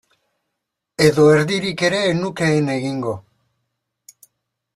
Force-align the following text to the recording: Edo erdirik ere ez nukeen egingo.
Edo 1.07 1.25
erdirik 1.33 1.83
ere 1.89 1.99
ez 2.07 2.15
nukeen 2.23 2.73
egingo. 2.77 3.15